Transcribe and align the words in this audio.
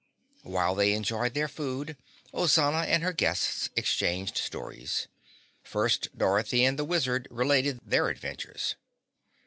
While 0.41 0.73
they 0.73 0.93
enjoyed 0.93 1.35
their 1.35 1.47
food, 1.47 1.95
Ozana 2.33 2.87
and 2.87 3.03
her 3.03 3.13
guests 3.13 3.69
exchanged 3.75 4.35
stories. 4.35 5.07
First 5.61 6.07
Dorothy 6.17 6.65
and 6.65 6.79
the 6.79 6.85
Wizard 6.85 7.27
related 7.29 7.79
their 7.85 8.09
adventures. 8.09 8.77